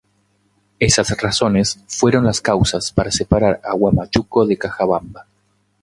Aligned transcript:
Esas 0.79 1.11
razones 1.21 1.77
fueron 1.87 2.25
las 2.25 2.41
causas 2.41 2.91
para 2.91 3.11
separar 3.11 3.61
a 3.63 3.75
Huamachuco 3.75 4.47
de 4.47 4.57
Cajabamba. 4.57 5.27